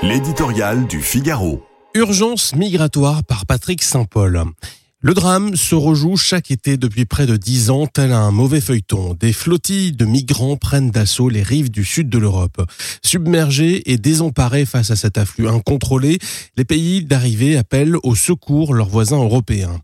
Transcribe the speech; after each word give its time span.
L'éditorial 0.00 0.86
du 0.86 1.02
Figaro. 1.02 1.60
Urgence 1.92 2.54
migratoire 2.54 3.24
par 3.24 3.46
Patrick 3.46 3.82
Saint-Paul. 3.82 4.44
Le 5.00 5.12
drame 5.12 5.56
se 5.56 5.74
rejoue 5.74 6.16
chaque 6.16 6.52
été 6.52 6.76
depuis 6.76 7.04
près 7.04 7.26
de 7.26 7.36
dix 7.36 7.68
ans, 7.68 7.88
tel 7.88 8.12
un 8.12 8.30
mauvais 8.30 8.60
feuilleton. 8.60 9.14
Des 9.18 9.32
flottilles 9.32 9.90
de 9.90 10.04
migrants 10.04 10.56
prennent 10.56 10.92
d'assaut 10.92 11.28
les 11.28 11.42
rives 11.42 11.72
du 11.72 11.84
sud 11.84 12.08
de 12.10 12.18
l'Europe. 12.18 12.62
Submergés 13.02 13.90
et 13.90 13.98
désemparés 13.98 14.66
face 14.66 14.92
à 14.92 14.96
cet 14.96 15.18
afflux 15.18 15.48
incontrôlé, 15.48 16.20
les 16.56 16.64
pays 16.64 17.04
d'arrivée 17.04 17.56
appellent 17.56 17.96
au 18.04 18.14
secours 18.14 18.74
leurs 18.74 18.88
voisins 18.88 19.20
européens. 19.20 19.80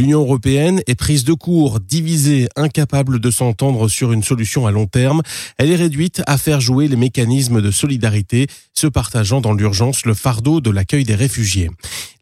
L'Union 0.00 0.20
européenne 0.20 0.80
est 0.86 0.94
prise 0.94 1.24
de 1.24 1.32
court, 1.32 1.80
divisée, 1.80 2.48
incapable 2.54 3.18
de 3.18 3.30
s'entendre 3.32 3.88
sur 3.88 4.12
une 4.12 4.22
solution 4.22 4.64
à 4.64 4.70
long 4.70 4.86
terme. 4.86 5.22
Elle 5.56 5.72
est 5.72 5.76
réduite 5.76 6.22
à 6.28 6.38
faire 6.38 6.60
jouer 6.60 6.86
les 6.86 6.94
mécanismes 6.94 7.60
de 7.60 7.72
solidarité, 7.72 8.46
se 8.74 8.86
partageant 8.86 9.40
dans 9.40 9.54
l'urgence 9.54 10.06
le 10.06 10.14
fardeau 10.14 10.60
de 10.60 10.70
l'accueil 10.70 11.02
des 11.02 11.16
réfugiés. 11.16 11.68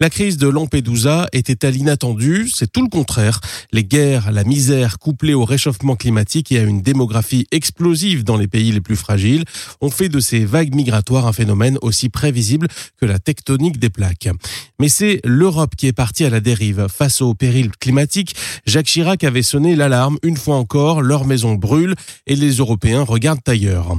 La 0.01 0.09
crise 0.09 0.39
de 0.39 0.49
Lampedusa 0.49 1.29
était-elle 1.33 1.77
inattendue? 1.77 2.49
C'est 2.55 2.73
tout 2.73 2.83
le 2.83 2.89
contraire. 2.89 3.41
Les 3.73 3.85
guerres, 3.85 4.33
la 4.33 4.45
misère 4.45 4.99
couplée 4.99 5.35
au 5.35 5.45
réchauffement 5.45 5.97
climatique 5.97 6.53
et 6.53 6.59
à 6.59 6.63
une 6.63 6.81
démographie 6.81 7.47
explosive 7.51 8.25
dans 8.25 8.39
les 8.39 8.49
pays 8.49 8.73
les 8.73 8.81
plus 8.81 8.97
fragiles 8.97 9.45
ont 9.83 9.91
fait 9.91 10.09
de 10.09 10.21
ces 10.21 10.47
vagues 10.47 10.75
migratoires 10.75 11.27
un 11.27 11.33
phénomène 11.33 11.79
aussi 11.83 12.09
prévisible 12.09 12.69
que 12.99 13.05
la 13.05 13.19
tectonique 13.19 13.79
des 13.79 13.91
plaques. 13.91 14.29
Mais 14.81 14.89
c'est 14.89 15.21
l'Europe 15.25 15.77
qui 15.77 15.87
est 15.87 15.93
partie 15.93 16.25
à 16.25 16.31
la 16.31 16.41
dérive 16.41 16.87
face 16.89 17.21
au 17.21 17.35
péril 17.35 17.66
climatique, 17.71 18.35
Jacques 18.67 18.87
Chirac 18.87 19.25
avait 19.25 19.43
sonné 19.43 19.77
l'alarme 19.77 20.19
une 20.23 20.37
fois 20.37 20.57
encore, 20.57 21.03
leur 21.03 21.25
maison 21.25 21.55
brûle 21.55 21.95
et 22.27 22.37
les 22.37 22.53
Européens 22.53 23.03
regardent 23.03 23.49
ailleurs. 23.49 23.97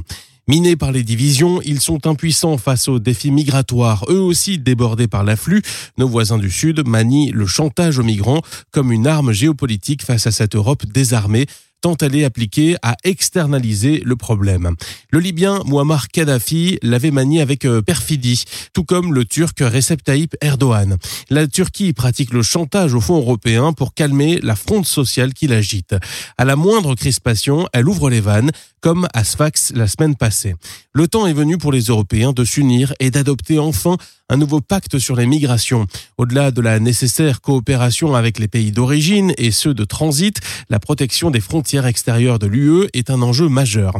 Minés 0.48 0.76
par 0.76 0.92
les 0.92 1.02
divisions, 1.02 1.60
ils 1.62 1.82
sont 1.82 2.06
impuissants 2.06 2.56
face 2.56 2.88
aux 2.88 2.98
défis 2.98 3.30
migratoires, 3.30 4.06
eux 4.08 4.20
aussi 4.20 4.58
débordés 4.58 5.06
par 5.06 5.22
l'afflux. 5.22 5.60
Nos 5.98 6.08
voisins 6.08 6.38
du 6.38 6.50
Sud 6.50 6.88
manient 6.88 7.30
le 7.32 7.46
chantage 7.46 7.98
aux 7.98 8.02
migrants 8.02 8.40
comme 8.72 8.90
une 8.90 9.06
arme 9.06 9.32
géopolitique 9.32 10.02
face 10.02 10.26
à 10.26 10.30
cette 10.30 10.56
Europe 10.56 10.86
désarmée 10.86 11.44
tant 11.80 11.96
elle 12.00 12.16
est 12.16 12.24
appliquée 12.24 12.76
à 12.82 12.96
externaliser 13.04 14.02
le 14.04 14.16
problème. 14.16 14.74
Le 15.10 15.20
Libyen 15.20 15.62
Muammar 15.64 16.08
Kadhafi 16.08 16.78
l'avait 16.82 17.10
manié 17.10 17.40
avec 17.40 17.64
euh, 17.64 17.82
perfidie, 17.82 18.44
tout 18.72 18.84
comme 18.84 19.14
le 19.14 19.24
Turc 19.24 19.58
Recep 19.60 20.02
Tayyip 20.02 20.36
Erdogan. 20.40 20.96
La 21.30 21.46
Turquie 21.46 21.92
pratique 21.92 22.32
le 22.32 22.42
chantage 22.42 22.94
au 22.94 23.00
fonds 23.00 23.18
européen 23.18 23.72
pour 23.72 23.94
calmer 23.94 24.40
la 24.42 24.56
fronde 24.56 24.86
sociale 24.86 25.34
qui 25.34 25.46
l'agite. 25.46 25.94
À 26.36 26.44
la 26.44 26.56
moindre 26.56 26.94
crispation, 26.94 27.66
elle 27.72 27.88
ouvre 27.88 28.10
les 28.10 28.20
vannes, 28.20 28.50
comme 28.80 29.08
à 29.14 29.24
Sfax 29.24 29.72
la 29.74 29.88
semaine 29.88 30.16
passée. 30.16 30.54
Le 30.92 31.08
temps 31.08 31.26
est 31.26 31.32
venu 31.32 31.58
pour 31.58 31.72
les 31.72 31.82
Européens 31.82 32.32
de 32.32 32.44
s'unir 32.44 32.92
et 33.00 33.10
d'adopter 33.10 33.58
enfin 33.58 33.96
un 34.30 34.36
nouveau 34.36 34.60
pacte 34.60 34.98
sur 34.98 35.16
les 35.16 35.26
migrations. 35.26 35.86
Au-delà 36.18 36.50
de 36.50 36.60
la 36.60 36.78
nécessaire 36.80 37.40
coopération 37.40 38.14
avec 38.14 38.38
les 38.38 38.48
pays 38.48 38.72
d'origine 38.72 39.32
et 39.38 39.50
ceux 39.50 39.74
de 39.74 39.84
transit, 39.84 40.38
la 40.68 40.78
protection 40.78 41.30
des 41.30 41.40
frontières 41.68 41.86
extérieures 41.86 42.38
de 42.38 42.46
l'UE 42.46 42.88
est 42.94 43.10
un 43.10 43.20
enjeu 43.20 43.50
majeur. 43.50 43.92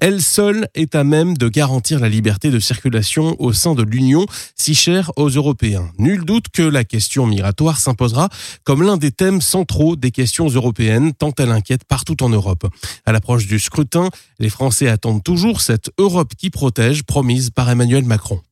Elle 0.00 0.20
seule 0.20 0.66
est 0.74 0.96
à 0.96 1.04
même 1.04 1.36
de 1.36 1.48
garantir 1.48 2.00
la 2.00 2.08
liberté 2.08 2.50
de 2.50 2.58
circulation 2.58 3.36
au 3.38 3.52
sein 3.52 3.76
de 3.76 3.84
l'Union, 3.84 4.26
si 4.56 4.74
chère 4.74 5.12
aux 5.14 5.28
Européens. 5.28 5.88
Nul 5.98 6.24
doute 6.24 6.46
que 6.52 6.62
la 6.62 6.82
question 6.82 7.24
migratoire 7.28 7.78
s'imposera 7.78 8.28
comme 8.64 8.82
l'un 8.82 8.96
des 8.96 9.12
thèmes 9.12 9.40
centraux 9.40 9.94
des 9.94 10.10
questions 10.10 10.48
européennes, 10.48 11.12
tant 11.12 11.30
elle 11.38 11.52
inquiète 11.52 11.84
partout 11.84 12.20
en 12.24 12.28
Europe. 12.28 12.66
À 13.06 13.12
l'approche 13.12 13.46
du 13.46 13.60
scrutin, 13.60 14.08
les 14.40 14.50
Français 14.50 14.88
attendent 14.88 15.22
toujours 15.22 15.60
cette 15.60 15.92
Europe 15.98 16.32
qui 16.36 16.50
protège 16.50 17.04
promise 17.04 17.50
par 17.50 17.70
Emmanuel 17.70 18.04
Macron. 18.04 18.42